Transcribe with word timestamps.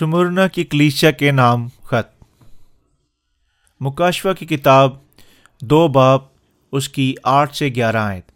Smyrna 0.00 0.48
کی 0.48 0.64
کلیسیا 0.64 1.10
کے 1.10 1.30
نام 1.30 1.68
خط۔ 1.82 2.24
مکاشفہ 3.80 4.28
کی 4.38 4.46
کتاب 4.46 4.92
دو 5.60 5.88
باپ 5.88 6.22
اس 6.72 6.88
کی 6.88 7.14
آٹھ 7.22 7.56
سے 7.56 7.68
گیارہ 7.68 7.96
آیت۔ 7.96 8.30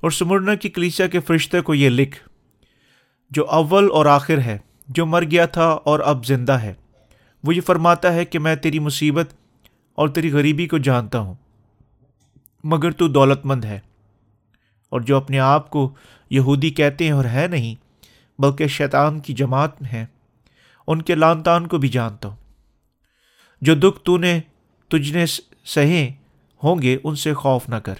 اور 0.00 0.10
سمرنا 0.10 0.54
کی 0.54 0.68
کلیسیا 0.68 1.06
کے 1.06 1.20
فرشتے 1.20 1.60
کو 1.60 1.74
یہ 1.74 1.88
لکھ، 1.88 2.28
جو 3.30 3.50
اول 3.50 3.88
اور 3.92 4.06
آخر 4.06 4.38
ہے، 4.38 4.58
جو 4.88 5.06
مر 5.06 5.22
گیا 5.22 5.46
تھا 5.46 5.66
اور 5.66 6.00
اب 6.00 6.26
زندہ 6.26 6.52
ہے۔ 6.52 6.74
وہ 7.44 7.54
یہ 7.54 7.60
فرماتا 7.60 8.12
ہے 8.12 8.24
کہ 8.24 8.38
میں 8.38 8.56
تیری 8.56 8.78
مصیبت 8.78 9.28
اور 9.94 10.08
تیری 10.08 10.32
غریبی 10.32 10.66
کو 10.66 10.78
جانتا 10.78 11.18
ہوں، 11.18 11.34
مگر 12.64 12.90
تو 12.90 13.08
دولت 13.08 13.46
مند 13.46 13.64
ہے۔ 13.64 13.80
اور 14.90 15.00
جو 15.00 15.16
اپنے 15.16 15.38
آپ 15.38 15.70
کو 15.70 15.94
یہودی 16.30 16.70
کہتے 16.70 17.04
ہیں 17.04 17.12
اور 17.12 17.24
ہے 17.24 17.46
نہیں، 17.50 17.74
بلکہ 18.40 18.66
شیطان 18.66 19.20
کی 19.20 19.32
جماعت 19.32 19.82
میں 19.82 19.90
ہے 19.90 20.06
ان 20.86 21.02
کے 21.02 21.14
لان 21.14 21.42
تان 21.42 21.66
کو 21.66 21.78
بھی 21.78 21.88
جانتا 21.88 22.28
ہوں۔ 22.28 22.36
جو 23.60 23.74
دکھ 23.74 24.00
تو 24.04 24.18
نے 24.18 24.40
تجھ 24.88 25.12
نے 25.12 25.24
سہے 25.64 26.12
ہوں 26.64 26.82
گے، 26.82 26.98
ان 27.04 27.16
سے 27.16 27.34
خوف 27.34 27.68
نہ 27.68 27.74
کر۔ 27.74 27.94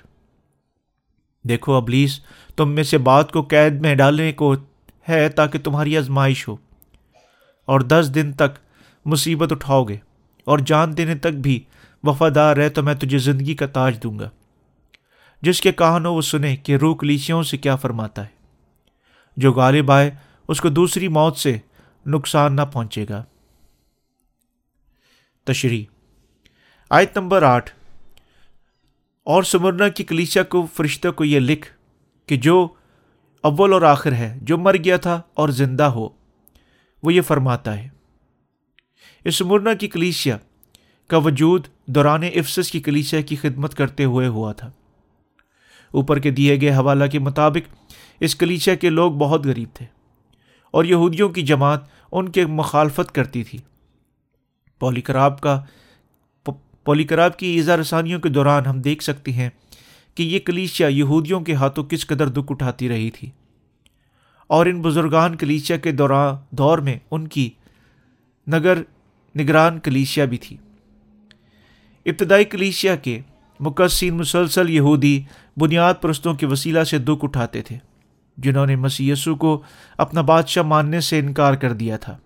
دیکھو 1.45 1.75
ابلیس، 1.75 2.20
تم 2.56 2.73
میں 2.73 2.83
سے 2.83 2.98
بات 2.98 3.33
کو 3.33 3.42
قید 3.42 3.73
میں 3.73 3.95
ڈالنے 3.95 4.33
کو 4.33 4.55
ہے 5.09 5.28
تاکہ 5.28 5.59
تمہاری 5.59 5.98
آزمائش 5.98 6.48
ہو۔ 6.48 6.56
اور 7.65 7.80
دس 7.80 8.11
دن 8.15 8.33
تک 8.33 8.59
مصیبت 9.05 9.53
اٹھاؤ 9.53 9.84
گے۔ 9.84 9.97
اور 10.45 10.59
جان 10.59 10.97
دینے 10.97 11.14
تک 11.14 11.27
بھی 11.27 11.61
وفادار 12.03 12.56
رہے 12.56 12.69
تو 12.69 12.83
میں 12.83 12.95
تجھے 12.95 13.19
زندگی 13.19 13.55
کا 13.55 13.66
تاج 13.66 14.03
دوں 14.03 14.19
گا۔ 14.19 14.30
جس 15.42 15.61
کے 15.61 15.73
کہانوں 15.73 16.14
وہ 16.14 16.23
سنے 16.23 16.56
کہ 16.56 16.77
روح 16.77 16.97
کلیسیوں 16.97 17.42
سے 17.42 17.56
کیا 17.56 17.77
فرماتا 17.77 18.23
ہے۔ 18.23 18.34
جو 19.36 19.53
غالب 19.53 19.91
آئے، 19.91 20.11
اس 20.48 20.61
کو 20.61 20.69
دوسری 20.69 21.08
موت 21.08 21.36
سے 21.36 21.58
نقصان 22.06 22.56
نہ 22.56 22.62
پہنچے 22.72 23.06
گا۔ 23.08 23.24
تشریح۔ 25.44 25.84
آیت 26.91 27.19
نمبر 27.19 27.42
آٹھ۔ 27.42 27.70
اور 29.24 29.42
سمرنا 29.42 29.88
کی 29.88 30.05
کلیسیا 30.05 30.42
کو 30.42 30.66
فرشتہ 30.74 31.08
کو 31.08 31.24
یہ 31.24 31.41
لکھ 31.41 31.72
کہ 32.27 32.36
جو 32.36 32.69
اول 33.41 33.72
اور 33.72 33.83
آخر 33.83 34.12
ہے، 34.12 34.38
جو 34.42 34.58
مر 34.58 34.77
گیا 34.77 34.96
تھا 34.96 35.22
اور 35.34 35.48
زندہ 35.48 35.83
ہو، 35.83 36.08
وہ 37.02 37.12
یہ 37.14 37.20
فرماتا 37.20 37.78
ہے۔ 37.78 37.88
اس 39.24 39.36
سمرنا 39.36 39.74
کی 39.74 39.89
کلیسیا 39.89 40.39
کا 41.06 41.16
وجود 41.16 41.66
دوران 41.86 42.22
افسس 42.22 42.70
کی 42.70 42.80
کلیسیا 42.80 43.20
کی 43.20 43.36
خدمت 43.36 43.74
کرتے 43.74 44.05
ہوئے 44.05 44.27
ہوا 44.27 44.52
تھا۔ 44.52 44.70
اوپر 45.91 46.18
کے 46.18 46.30
دیے 46.30 46.61
گئے 46.61 46.70
حوالہ 46.70 47.05
کے 47.05 47.18
مطابق 47.18 47.74
اس 48.20 48.36
کلیسیا 48.36 48.74
کے 48.74 48.91
لوگ 48.91 49.12
بہت 49.12 49.46
غریب 49.46 49.68
تھے 49.74 49.86
اور 50.70 50.84
یہودیوں 50.84 51.28
کی 51.28 51.42
جماعت 51.42 51.80
ان 52.15 52.29
کے 52.29 52.47
مخالفت 52.47 53.15
کرتی 53.15 53.45
تھی۔ 53.45 53.59
پولی 54.79 55.01
کراب 55.01 55.41
کا 55.41 55.62
پولی 56.84 57.05
کراب 57.05 57.39
کی 57.39 57.47
ایزا 57.47 57.77
رسانیوں 57.77 58.20
کے 58.20 58.29
دوران 58.29 58.67
ہم 58.67 58.81
دیکھ 58.81 59.05
سکتے 59.05 59.33
ہیں 59.33 59.51
کہ 60.15 60.23
یہ 60.23 60.39
کلیشیا 60.39 60.89
یہودیوں 60.89 61.41
کے 61.41 61.55
ہاتھوں 61.55 61.85
کس 61.85 62.07
قدر 62.07 62.29
دکھ 62.29 62.53
اٹھاتی 62.53 62.89
رہی 62.89 63.11
تھی۔ 63.11 63.31
اور 64.47 64.67
ان 64.67 64.83
بزرگان 64.83 65.37
کلیشیا 65.37 65.77
کے 65.77 65.92
دوران 65.92 66.35
دور 66.51 66.79
میں 66.79 66.98
ان 67.11 67.29
کی 67.29 67.51
نگر 68.47 68.79
نگران 69.39 69.81
کلیشیا 69.81 70.25
بھی 70.25 70.37
تھی۔ 70.39 70.57
ابتدائی 72.07 72.45
کلیشیا 72.45 72.97
کے 72.97 73.20
مقصین 73.61 74.17
مسلسل 74.17 74.70
یہودی 74.70 75.23
بنیاد 75.57 75.95
پرستوں 76.01 76.35
کے 76.35 76.47
وسیلہ 76.47 76.85
سے 76.85 76.98
دکھ 76.98 77.25
اٹھاتے 77.25 77.62
تھے۔ 77.62 77.79
جنہوں 78.36 78.66
نے 78.66 78.77
مسی 78.77 79.12
کو 79.40 79.62
اپنا 79.98 80.20
بادشاہ 80.20 80.62
ماننے 80.62 81.00
سے 81.00 81.18
انکار 81.18 81.55
کر 81.55 81.72
دیا 81.72 81.96
تھا۔ 81.96 82.17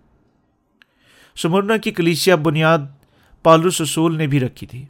سمرنا 1.36 1.76
کی 1.76 1.90
کلیسیا 1.90 2.36
بنیاد 2.36 2.78
پالوس 3.42 3.80
رسول 3.80 4.16
نے 4.16 4.26
بھی 4.26 4.40
رکھی 4.40 4.66
تھی۔ 4.66 4.84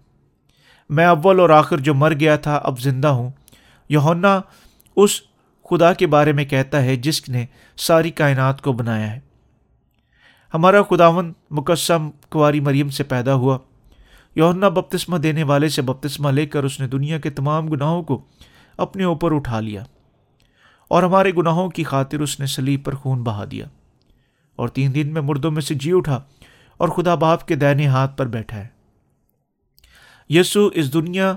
میں 0.90 1.06
اول 1.06 1.40
اور 1.40 1.50
آخر 1.50 1.78
جو 1.78 1.94
مر 1.94 2.14
گیا 2.14 2.36
تھا 2.36 2.56
اب 2.56 2.80
زندہ 2.80 3.08
ہوں۔ 3.08 3.30
یونا 3.88 4.40
اس 4.96 5.22
خدا 5.70 5.92
کے 5.92 6.06
بارے 6.06 6.32
میں 6.32 6.44
کہتا 6.44 6.82
ہے 6.82 6.96
جس 6.96 7.28
نے 7.28 7.46
ساری 7.76 8.10
کائنات 8.10 8.62
کو 8.62 8.72
بنایا 8.72 9.12
ہے۔ 9.12 9.20
ہمارا 10.54 10.82
خداون 10.82 11.32
مقصم 11.50 12.10
کواری 12.28 12.60
مریم 12.60 12.88
سے 12.88 13.04
پیدا 13.04 13.34
ہوا۔ 13.34 13.58
یونا 14.34 14.68
بپتسمہ 14.68 15.18
دینے 15.18 15.42
والے 15.42 15.68
سے 15.68 15.82
بپتسمہ 15.82 16.30
لے 16.30 16.46
کر 16.46 16.64
اس 16.64 16.80
نے 16.80 16.86
دنیا 16.86 17.18
کے 17.18 17.30
تمام 17.30 17.68
گناہوں 17.68 18.02
کو 18.02 18.24
اپنے 18.76 19.04
اوپر 19.04 19.34
اٹھا 19.34 19.60
لیا۔ 19.60 19.84
اور 20.88 21.02
ہمارے 21.02 21.32
گناہوں 21.36 21.70
کی 21.70 21.84
خاطر 21.84 22.20
اس 22.20 22.40
نے 22.40 22.46
سلیب 22.46 22.84
پر 22.84 22.94
خون 22.94 23.22
بہا 23.22 23.44
دیا۔ 23.50 23.66
اور 24.56 24.68
تین 24.68 24.94
دن 24.94 25.12
میں 25.12 25.22
مردوں 25.22 25.50
میں 25.50 25.62
سے 25.62 25.74
جی 25.74 25.90
اٹھا 25.94 26.22
اور 26.76 26.88
خدا 26.88 27.14
باپ 27.14 27.48
کے 27.48 27.54
دائنے 27.54 27.86
ہاتھ 27.86 28.16
پر 28.16 28.26
بیٹھا 28.26 28.56
ہے۔ 28.56 28.68
یسو 30.28 30.66
اس 30.66 30.92
دنیا، 30.92 31.34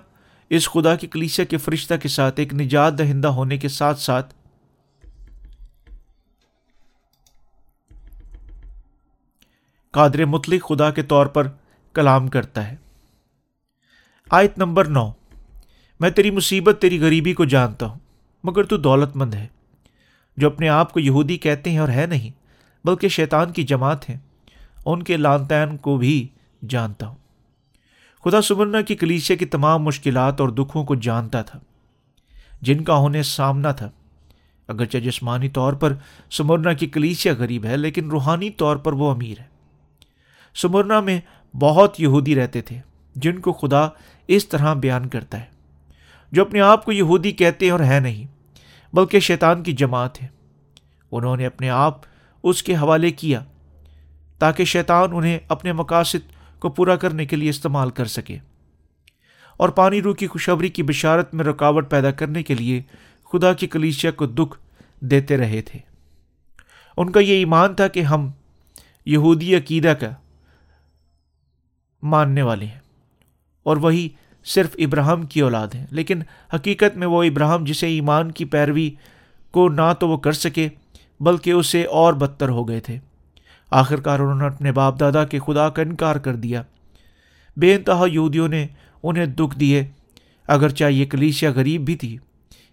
اس 0.50 0.70
خدا 0.70 0.96
کی 0.96 1.08
کلیسیا 1.08 1.46
کے 1.46 1.58
فرشتہ 1.58 1.94
کے 2.02 2.08
ساتھ 2.08 2.40
ایک 2.40 2.54
نجات 2.54 2.98
دہندہ 2.98 3.28
ہونے 3.28 3.58
کے 3.58 3.68
ساتھ 3.68 4.00
ساتھ 4.00 4.34
قادر 9.92 10.26
مطلق 10.26 10.70
خدا 10.70 10.92
کے 10.92 11.02
طور 11.02 11.26
پر 11.26 11.48
کلام 11.94 12.28
کرتا 12.28 12.72
ہے۔ 12.72 12.76
آیت 14.30 14.58
نمبر 14.58 14.86
نو، 14.86 15.12
میں 16.00 16.10
تیری 16.10 16.32
مصیبت، 16.32 16.78
تیری 16.82 17.02
غریبی 17.02 17.34
کو 17.34 17.46
جانتا 17.46 17.86
ہوں۔ 17.86 18.00
مگر 18.44 18.63
تو 18.63 18.78
دولت 18.78 19.16
مند 19.16 19.34
ہے، 19.34 19.47
جو 20.38 20.47
اپنے 20.47 20.69
آپ 20.69 20.94
کو 20.94 21.00
یہودی 21.00 21.38
کہتے 21.38 21.72
ہیں 21.72 21.78
اور 21.78 21.90
ہے 21.90 22.06
نہیں، 22.09 22.31
بلکہ 22.88 23.07
شیطان 23.07 23.52
کی 23.52 23.63
جماعت 23.63 24.09
ہیں۔ 24.09 24.18
ان 24.85 25.03
کے 25.03 25.18
لان 25.18 25.46
تعین 25.46 25.78
کو 25.78 25.97
بھی 25.97 26.28
جانتا 26.69 27.07
ہوں۔ 27.07 27.16
خدا 28.24 28.41
سمرنا 28.41 28.81
کی 28.81 28.96
کلیشے 28.96 29.35
کی 29.35 29.46
تمام 29.46 29.84
مشکلات 29.84 30.41
اور 30.41 30.50
دکھوں 30.50 30.84
کو 30.84 30.96
جانتا 30.96 31.41
تھا، 31.41 31.59
جن 32.62 32.84
کا 32.84 32.94
انہیں 32.94 33.24
سامنا 33.24 33.72
تھا۔ 33.72 33.90
اگرچہ 34.68 34.97
جسمانی 34.97 35.50
طور 35.50 35.73
پر 35.73 35.94
سمرنا 36.31 36.73
کی 36.73 36.88
کلیسیا 36.88 37.34
غریب 37.34 37.66
ہے، 37.66 37.78
لیکن 37.78 38.09
روحانی 38.09 38.50
طور 38.50 38.75
پر 38.75 38.94
وہ 38.94 39.12
امیر 39.12 39.40
ہے۔ 39.40 39.46
سمرنا 40.56 41.00
میں 41.00 41.22
بہت 41.56 42.00
یہودی 42.00 42.35
رہتے 42.35 42.62
تھے، 42.62 42.79
جن 43.16 43.40
کو 43.40 43.53
خدا 43.53 43.88
اس 44.28 44.47
طرح 44.47 44.73
بیان 44.73 45.09
کرتا 45.09 45.40
ہے۔ 45.40 45.51
جو 46.31 46.42
اپنے 46.42 46.62
آپ 46.62 46.86
کو 46.86 46.92
یہودی 46.92 47.31
کہتے 47.31 47.66
ہیں 47.66 47.72
اور 47.72 47.80
ہے 47.80 48.00
نہیں، 48.00 48.28
بلکہ 48.94 49.19
شیطان 49.19 49.64
کی 49.64 49.72
جماعت 49.72 50.24
ہے۔ 50.24 50.28
انہوں 51.12 51.38
نے 51.38 51.46
اپنے 51.46 51.69
آپ 51.69 52.02
اس 52.44 52.64
کے 52.64 52.75
حوالے 52.75 53.12
کیا 53.12 53.44
تاکہ 54.40 54.66
شیطان 54.66 55.09
انہیں 55.14 55.40
اپنے 55.47 55.74
مقاصد 55.74 56.31
کو 56.59 56.70
پورا 56.70 56.96
کرنے 56.96 57.25
کے 57.25 57.36
لیے 57.36 57.50
استعمال 57.50 57.90
کر 57.90 58.06
سکے۔ 58.06 58.38
اور 59.58 59.70
پانی 59.70 60.02
روح 60.02 60.16
کی 60.16 60.28
خوشبری 60.28 60.70
کی 60.70 60.84
بشارت 60.84 61.34
میں 61.34 61.46
رکاوٹ 61.46 61.91
پیدا 61.91 62.12
کرنے 62.12 62.44
کے 62.44 62.56
لیے 62.56 62.81
خدا 63.31 63.53
کی 63.53 63.68
کلیشیا 63.68 64.12
کو 64.12 64.25
دکھ 64.25 64.59
دیتے 65.00 65.38
رہے 65.38 65.62
تھے۔ 65.62 65.80
ان 66.97 67.12
کا 67.12 67.20
یہ 67.20 67.34
ایمان 67.34 67.75
تھا 67.75 67.88
کہ 67.88 68.00
ہم 68.00 68.31
یہودی 69.06 69.56
عقیدہ 69.56 69.94
کا 70.00 70.09
ماننے 72.03 72.41
والے 72.41 72.66
ہیں 72.66 72.80
اور 73.64 73.78
وہی 73.78 74.09
صرف 74.46 74.75
ابراہم 74.79 75.24
کی 75.24 75.41
اولاد 75.41 75.68
ہیں۔ 75.75 75.85
لیکن 75.91 76.22
حقیقت 76.56 76.97
میں 76.97 77.07
وہ 77.07 77.24
ابراہم 77.24 77.63
جسے 77.63 77.88
ایمان 77.88 78.31
کی 78.31 78.46
پیروی 78.46 78.91
کو 79.52 79.69
نہ 79.69 79.94
تو 80.00 80.09
وہ 80.09 80.18
کر 80.18 80.31
سکے، 80.31 80.69
بلکہ 81.19 81.52
اسے 81.52 81.85
اور 81.85 82.13
بدتر 82.13 82.50
ہو 82.50 82.68
گئے 82.68 82.79
تھے۔ 82.79 83.00
آخر 83.72 84.00
کار 84.00 84.19
انہوں 84.19 84.35
نے 84.35 84.56
اپنے 84.56 84.72
باپ 84.72 85.00
دادا 85.00 85.25
کے 85.25 85.40
خدا 85.40 85.69
کا 85.69 85.81
انکار 85.81 86.16
کر 86.16 86.35
دیا۔ 86.35 86.63
بے 87.57 87.75
انتہا 87.75 88.06
یہودیوں 88.12 88.47
نے 88.47 88.67
انہیں 89.03 89.26
دکھ 89.26 89.59
دیے، 89.59 89.88
اگرچہ 90.47 90.84
یہ 90.84 91.05
کلیسیا 91.05 91.52
غریب 91.52 91.82
بھی 91.82 91.96
تھی۔ 91.96 92.17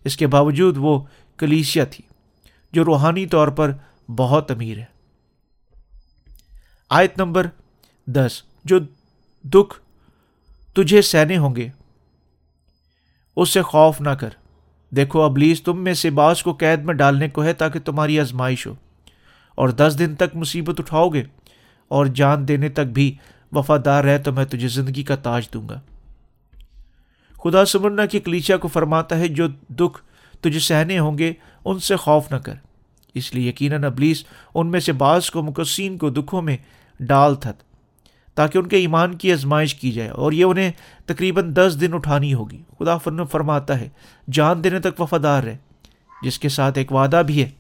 اس 0.05 0.17
کے 0.17 0.27
باوجود 0.27 0.77
وہ 0.77 1.05
کلیسیا 1.37 1.85
تھی، 1.85 2.05
جو 2.73 2.85
روحانی 2.85 3.27
طور 3.27 3.49
پر 3.49 3.73
بہت 4.17 4.51
امیر 4.51 4.79
ہے۔ 4.79 4.85
آیت 6.91 7.19
نمبر 7.19 7.47
دس، 8.07 8.43
جو 8.65 8.79
دکھ 9.45 9.81
تجھے 10.79 11.03
سہنے 11.03 11.37
ہوں 11.37 11.57
گے۔ 11.57 11.69
اس 13.37 13.51
سے 13.51 13.63
خوف 13.63 14.01
نہ 14.01 14.11
کر۔ 14.11 14.29
دیکھو، 14.93 15.23
ابلیس 15.23 15.63
تم 15.63 15.83
میں 15.85 15.95
سے 15.95 16.11
باز 16.11 16.43
کو 16.43 16.53
قید 16.53 16.85
میں 16.85 16.95
ڈالنے 16.95 17.29
کو 17.29 17.45
ہے 17.45 17.53
تاکہ 17.53 17.81
تمہاری 17.81 18.21
آزمائش 18.21 18.67
ہو، 18.67 18.75
اور 19.59 19.69
دس 19.69 19.97
دن 19.99 20.15
تک 20.15 20.37
مصیبت 20.37 20.81
اٹھاؤ 20.81 21.09
گے، 21.09 21.23
اور 21.91 22.07
جان 22.07 22.49
دینے 22.49 22.69
تک 22.69 22.93
بھی 22.93 23.15
وفادار 23.53 24.05
رہے 24.05 24.19
تو 24.19 24.33
میں 24.33 24.45
تجھے 24.45 24.69
زندگی 24.69 25.03
کا 25.03 25.17
تاج 25.17 25.49
دوں 25.55 25.69
گا۔ 25.69 25.81
خدا 27.43 27.65
سمرنا 27.65 28.07
کی 28.07 28.21
کلیچا 28.21 28.57
کو 28.57 28.69
فرماتا 28.69 29.19
ہے، 29.19 29.29
جو 29.29 29.49
دکھ 29.69 30.03
تجھے 30.41 30.59
سہنے 30.59 30.99
ہوں 30.99 31.19
گے، 31.19 31.33
ان 31.65 31.79
سے 31.79 31.97
خوف 31.97 32.33
نہ 32.33 32.37
کر۔ 32.37 32.55
اس 33.15 33.35
لیے 33.35 33.49
یقیناً 33.49 33.85
ابلیس 33.85 34.25
ان 34.55 34.71
میں 34.71 34.81
سے 34.81 34.93
بعض 34.93 35.31
کو 35.31 35.43
مقصین 35.43 35.99
کو 35.99 36.11
دکھوں 36.11 36.43
میں 36.43 36.57
ڈال 37.01 37.35
تھت۔ 37.35 37.68
تاکہ 38.39 38.59
ان 38.59 38.69
کے 38.69 38.77
ایمان 38.77 39.15
کی 39.15 39.33
آزمائش 39.33 39.75
کی 39.75 39.93
جائے 39.93 40.09
اور 40.09 40.33
یہ 40.33 40.45
انہیں 40.45 40.73
تقریباً 41.07 41.55
دس 41.55 41.77
دن 41.81 41.95
اٹھانی 41.95 42.35
ہوگی۔ 42.35 42.63
خدا 42.79 42.97
فن 42.97 43.27
فرماتا 43.27 43.81
ہے، 43.81 43.89
جان 44.33 44.65
دینے 44.65 44.81
تک 44.81 45.01
وفادار 45.01 45.43
ہے 45.43 45.57
جس 46.23 46.39
کے 46.39 46.49
ساتھ 46.49 46.79
ایک 46.79 46.93
وعدہ 46.93 47.23
بھی 47.27 47.43
ہے 47.43 47.51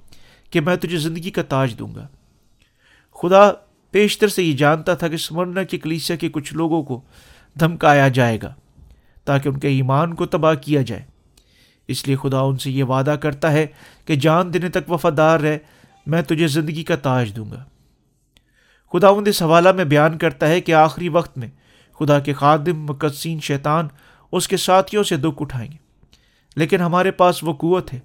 کہ 0.50 0.60
میں 0.60 0.76
تجھے 0.76 0.98
زندگی 0.98 1.30
کا 1.30 1.42
تاج 1.42 1.78
دوں 1.78 1.94
گا۔ 1.94 2.06
خدا 3.22 3.50
پیشتر 3.90 4.28
سے 4.28 4.42
یہ 4.42 4.52
جانتا 4.52 4.94
تھا 4.94 5.08
کہ 5.08 5.16
سمرنا 5.16 5.62
کی 5.62 5.78
کلیسیا 5.78 6.16
کے 6.16 6.28
کچھ 6.28 6.54
لوگوں 6.54 6.82
کو 6.82 7.00
دھمکایا 7.60 8.08
جائے 8.08 8.38
گا 8.42 8.54
تاکہ 9.24 9.48
ان 9.48 9.58
کے 9.58 9.68
ایمان 9.68 10.14
کو 10.14 10.26
تباہ 10.26 10.54
کیا 10.54 10.82
جائے۔ 10.82 11.02
اس 11.88 12.06
لیے 12.06 12.16
خدا 12.22 12.40
ان 12.40 12.56
سے 12.56 12.70
یہ 12.70 12.84
وعدہ 12.84 13.16
کرتا 13.22 13.52
ہے 13.52 13.66
کہ 14.04 14.14
جان 14.14 14.54
دینے 14.54 14.68
تک 14.68 14.90
وفادار 14.90 15.40
رہے 15.40 15.58
میں 16.06 16.22
تجھے 16.22 16.48
زندگی 16.48 16.82
کا 16.82 16.96
تاج 16.96 17.36
دوں 17.36 17.50
گا۔ 17.50 17.64
خدا 18.92 19.08
ان 19.08 19.24
اس 19.26 19.42
حوالہ 19.42 19.72
میں 19.72 19.84
بیان 19.84 20.18
کرتا 20.18 20.48
ہے 20.48 20.60
کہ 20.60 20.74
آخری 20.74 21.08
وقت 21.08 21.38
میں 21.38 21.48
خدا 21.98 22.18
کے 22.18 22.32
خادم، 22.32 22.84
مقدسین 22.84 23.40
شیطان 23.40 23.88
اس 24.32 24.48
کے 24.48 24.56
ساتھیوں 24.56 25.04
سے 25.04 25.16
دکھ 25.16 25.42
اٹھائیں 25.42 25.72
گے۔ 25.72 25.76
لیکن 26.56 26.80
ہمارے 26.80 27.10
پاس 27.10 27.44
وہ 27.44 27.52
قوت 27.52 27.94
ہے 27.94 28.00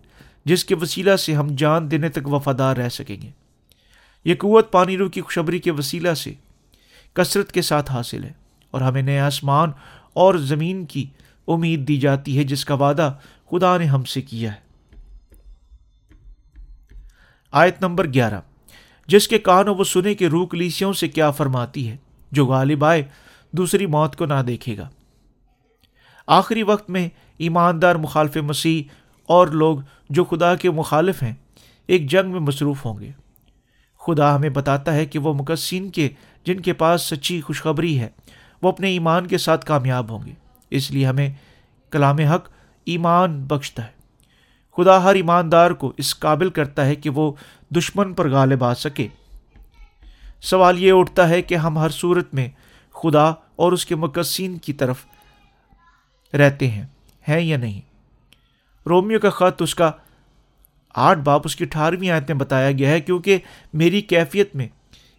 جس 0.46 0.66
کے 0.66 0.76
وسیلہ 0.76 1.16
سے 1.16 1.34
ہم 1.34 1.48
جان 1.58 1.92
دینے 1.92 2.10
تک 2.10 2.28
وفادار 2.28 2.78
رہ 2.78 2.90
سکیں 2.90 3.22
گے۔ 3.22 3.30
یہ 4.26 4.36
قوت 4.36 4.72
پانی 4.72 4.98
رو 4.98 5.10
کی 5.10 5.22
خوشبری 5.22 5.60
کے 5.60 5.72
وسیلہ 5.72 6.14
سے 6.14 6.34
کثرت 7.14 7.52
کے 7.52 7.62
ساتھ 7.62 7.92
حاصل 7.92 8.24
ہے 8.24 8.32
اور 8.72 8.82
ہمیں 8.82 9.02
نئے 9.02 9.20
آسمان 9.20 9.72
اور 10.14 10.36
زمین 10.36 10.86
کی 10.86 11.06
امید 11.48 11.88
دی 11.88 11.98
جاتی 11.98 12.38
ہے 12.38 12.44
جس 12.44 12.66
کا 12.66 12.74
وعدہ 12.74 13.14
خدا 13.52 13.78
نے 13.78 13.86
ہم 13.86 14.04
سے 14.04 14.22
کیا 14.22 14.54
ہے۔ 14.54 14.60
آیت 17.52 17.82
نمبر 17.82 18.14
گیارہ۔ 18.14 18.40
جس 19.08 19.28
کے 19.28 19.40
کان 19.40 19.68
وہ 19.68 19.84
سنے 19.84 20.16
کہ 20.16 20.28
روح 20.28 20.48
کلیسیوں 20.48 20.94
سے 20.94 21.08
کیا 21.08 21.32
فرماتی 21.32 21.90
ہے، 21.90 21.98
جو 22.32 22.46
غالب 22.46 22.86
آئے، 22.86 23.04
دوسری 23.52 23.86
موت 23.86 24.16
کو 24.16 24.26
نہ 24.26 24.42
دیکھے 24.48 24.78
گا۔ 24.78 24.90
آخری 26.28 26.64
وقت 26.64 26.90
میں 26.90 27.10
ایماندار 27.38 27.96
مخالف 27.96 28.38
مسیح 28.38 28.84
اور 29.26 29.48
لوگ 29.48 29.78
جو 30.10 30.24
خدا 30.24 30.56
کے 30.56 30.72
مخالف 30.72 31.24
ہیں، 31.24 31.34
ایک 31.88 32.10
جنگ 32.10 32.32
میں 32.32 32.40
مصروف 32.40 32.86
ہوں 32.86 33.00
گے۔ 33.00 33.12
خدا 34.00 34.36
ہمیں 34.36 34.50
بتاتا 34.50 34.94
ہے 34.94 35.06
کہ 35.06 35.20
وہ 35.20 35.34
مقصین 35.34 35.90
کے، 35.90 36.10
جن 36.46 36.60
کے 36.60 36.74
پاس 36.74 37.02
سچی 37.02 37.42
خوشخبری 37.42 38.00
ہے، 38.00 38.10
وہ 38.62 38.70
اپنے 38.70 38.90
ایمان 38.90 39.28
کے 39.28 39.38
ساتھ 39.38 39.66
کامیاب 39.66 40.12
ہوں 40.12 40.26
گے۔ 40.26 40.34
اس 40.70 40.92
لیے 40.92 41.06
ہمیں 41.06 41.30
کلام 41.92 42.20
حق 42.20 42.50
ایمان 42.86 43.44
بخشتا 43.44 43.86
ہے۔ 43.86 44.04
خدا 44.78 45.04
ہر 45.04 45.16
ایماندار 45.16 45.72
کو 45.72 45.94
اس 45.98 46.20
قابل 46.20 46.50
کرتا 46.50 46.86
ہے 46.86 46.96
کہ 46.96 47.10
وہ 47.10 47.32
دشمن 47.76 48.14
پر 48.14 48.30
غالب 48.30 48.64
آ 48.64 48.74
سکے۔ 48.74 49.08
سوال 50.42 50.80
یہ 50.80 50.92
اٹھتا 50.92 51.30
ہے 51.30 51.42
کہ 51.42 51.56
ہم 51.56 51.78
ہر 51.78 51.90
صورت 51.90 52.34
میں 52.34 52.48
خدا 52.94 53.26
اور 53.56 53.72
اس 53.72 53.86
کے 53.86 53.96
مقصین 53.96 54.58
کی 54.58 54.74
طرف 54.74 55.06
رہتے 56.34 56.68
ہیں 56.68 56.86
ہیں 57.28 57.42
یا 57.42 57.58
نہیں؟ 57.58 57.82
رومیو 58.86 59.20
کا 59.20 59.30
خط 59.30 59.62
اس 59.62 59.76
کا 59.76 59.92
آٹھ 60.96 61.20
باپ، 61.20 61.42
اس 61.46 61.56
کی 61.56 61.64
اٹھارہویں 61.64 62.10
آیت 62.10 62.32
میں 62.32 62.40
بتایا 62.40 62.72
گیا 62.72 62.90
ہے، 62.90 63.02
کیونکہ 63.02 63.38
میری 63.74 64.02
کیفیت 64.02 64.56
میں 64.56 64.68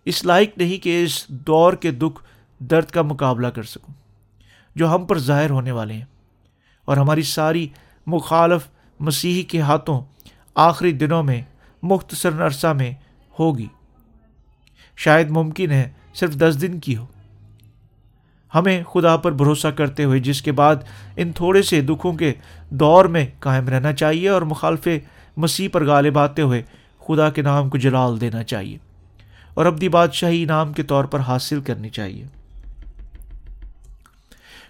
اس 0.04 0.24
لائق 0.24 0.58
نہیں 0.58 0.84
کہ 0.84 1.02
اس 1.04 1.28
دور 1.28 1.72
کے 1.72 1.90
دکھ، 1.90 2.22
درد 2.58 2.86
کا 2.86 3.02
مقابلہ 3.02 3.46
کر 3.46 3.62
سکوں، 3.62 3.94
جو 4.76 4.94
ہم 4.94 5.04
پر 5.04 5.18
ظاہر 5.18 5.50
ہونے 5.50 5.72
والے 5.72 5.94
ہیں۔ 5.94 6.04
اور 6.84 6.96
ہماری 6.96 7.22
ساری 7.22 7.68
مخالف 8.06 8.68
مسیحی 9.00 9.42
کے 9.42 9.60
ہاتھوں 9.60 10.00
آخری 10.54 10.92
دنوں 10.92 11.22
میں 11.22 11.42
مختصر 11.84 12.46
عرصہ 12.46 12.66
میں 12.66 12.92
ہوگی۔ 13.38 13.66
شاید 14.96 15.30
ممکن 15.30 15.70
ہے 15.70 15.90
صرف 16.14 16.34
دس 16.34 16.58
دن 16.60 16.80
کی 16.80 16.96
ہو۔ 16.96 17.06
ہمیں 18.54 18.82
خدا 18.82 19.16
پر 19.16 19.32
بھروسہ 19.32 19.68
کرتے 19.68 20.04
ہوئے 20.04 20.20
جس 20.20 20.42
کے 20.42 20.52
بعد 20.52 20.76
ان 21.16 21.32
تھوڑے 21.32 21.62
سے 21.62 21.80
دکھوں 21.80 22.12
کے 22.12 22.32
دور 22.70 23.04
میں 23.04 23.26
قائم 23.38 23.68
رہنا 23.68 23.92
چاہیے 23.92 24.28
اور 24.28 24.42
مخالف 24.42 24.88
مسیح 25.36 25.68
پر 25.72 25.86
غالب 25.86 26.18
آتے 26.18 26.42
ہوئے 26.42 26.62
خدا 27.06 27.30
کے 27.30 27.42
نام 27.42 27.68
کو 27.68 27.78
جلال 27.78 28.20
دینا 28.20 28.42
چاہیے 28.42 28.78
اور 29.54 29.66
اپنی 29.66 29.88
بادشاہی 29.88 30.42
انعام 30.42 30.72
کے 30.72 30.82
طور 30.82 31.04
پر 31.04 31.20
حاصل 31.20 31.60
کرنی 31.60 31.88
چاہیے۔ 31.88 32.24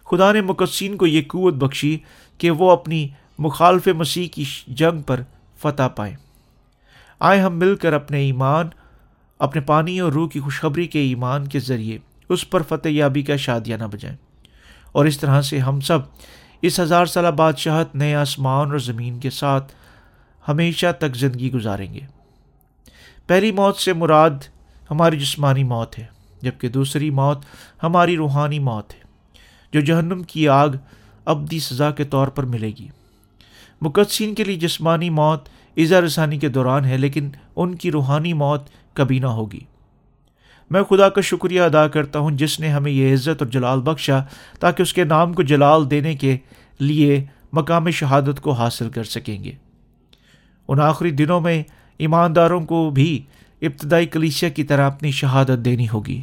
خدا 0.05 0.33
نے 0.33 0.41
مقصین 0.41 0.97
کو 0.97 1.07
یہ 1.07 1.23
قوت 1.29 1.55
بخشی 1.55 1.99
کہ 2.39 2.51
وہ 2.51 2.71
اپنی 2.71 3.09
مخالف 3.39 3.89
مسیح 3.89 4.29
کی 4.29 4.45
جنگ 4.69 5.03
پر 5.03 5.21
فتح 5.63 5.89
پائیں۔ 5.97 6.17
آئے 7.21 7.41
ہم 7.41 7.59
مل 7.59 7.77
کر 7.77 7.93
اپنے 7.93 8.19
ایمان، 8.19 8.69
اپنے 9.39 9.61
پانی 9.61 10.01
اور 10.01 10.13
روح 10.13 10.29
کی 10.29 10.41
خوشخبری 10.41 10.87
کے 10.87 11.01
ایمان 11.01 11.47
کے 11.47 11.59
ذریعے 11.59 11.99
اس 12.29 12.51
پر 12.51 12.63
فتح 12.63 12.89
یابی 12.89 13.23
کا 13.23 13.37
شادیہ 13.37 13.77
نہ 13.77 13.85
بجائیں۔ 13.85 14.17
اور 14.93 15.05
اس 15.05 15.19
طرح 15.19 15.43
سے 15.43 15.59
ہم 15.59 15.81
سب 15.81 15.99
اس 16.63 16.81
ہزار 16.81 17.07
سالہ 17.07 17.29
بادشاہت 17.29 17.97
نئے 17.97 18.15
آسمان 18.15 18.71
اور 18.71 18.79
زمین 18.79 19.19
کے 19.19 19.31
ساتھ 19.31 19.73
ہمیشہ 20.49 20.87
تک 20.99 21.17
زندگی 21.17 21.53
گزاریں 21.53 21.95
گے۔ 21.95 22.01
پہلی 23.27 23.53
موت 23.53 23.77
سے 23.77 23.93
مراد 23.93 24.31
ہماری 24.91 25.21
جسمانی 25.21 25.65
موت 25.65 25.99
ہے، 25.99 26.07
جبکہ 26.43 26.69
دوسری 26.69 27.11
موت 27.11 27.45
ہماری 27.83 28.17
روحانی 28.17 28.59
موت 28.59 28.95
ہے، 28.95 29.01
جو 29.73 29.81
جہنم 29.81 30.23
کی 30.23 30.49
آگ 30.49 30.69
ابدی 31.25 31.59
سزا 31.59 31.91
کے 31.91 32.05
طور 32.05 32.29
پر 32.29 32.43
ملے 32.43 32.69
گی۔ 32.69 32.89
مقدسین 33.81 34.35
کے 34.35 34.45
لیے 34.45 34.57
جسمانی 34.57 35.11
موت 35.11 35.49
ایزا 35.75 36.01
رسانی 36.01 36.39
کے 36.39 36.49
دوران 36.49 36.85
ہے، 36.85 36.97
لیکن 36.97 37.31
ان 37.57 37.75
کی 37.75 37.91
روحانی 37.91 38.33
موت 38.33 38.69
کبھی 38.93 39.19
نہ 39.19 39.27
ہوگی۔ 39.27 39.61
میں 40.71 40.83
خدا 40.83 41.09
کا 41.09 41.21
شکریہ 41.21 41.61
ادا 41.61 41.89
کرتا 41.89 42.19
ہوں 42.19 42.31
جس 42.31 42.61
نے 42.61 42.69
ہمیں 42.69 42.93
یہ 42.93 43.15
عزت 43.15 43.43
اور 43.43 43.47
جلال 43.47 43.81
بخشا 43.81 44.21
تاکہ 44.61 44.83
اس 44.83 44.95
کے 44.95 45.05
نام 45.05 45.33
کو 45.33 45.43
جلال 45.43 45.91
دینے 45.91 46.15
کے 46.15 46.37
لیے 46.79 47.25
مقام 47.53 47.91
شہادت 47.91 48.41
کو 48.41 48.51
حاصل 48.51 48.89
کر 48.89 49.05
سکیں 49.05 49.45
گے۔ 49.45 49.53
ان 50.69 50.81
آخری 50.81 51.11
دنوں 51.11 51.41
میں 51.41 51.63
ایمانداروں 51.99 52.61
کو 52.61 52.91
بھی 52.91 53.23
ابتدائی 53.63 54.07
کلیشیا 54.07 54.49
کی 54.49 54.65
طرح 54.65 54.87
اپنی 54.87 55.11
شہادت 55.11 55.65
دینی 55.65 55.87
ہوگی۔ 55.93 56.23